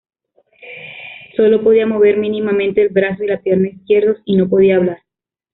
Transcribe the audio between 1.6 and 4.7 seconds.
podía mover mínimamente el brazo y la pierna izquierdos y no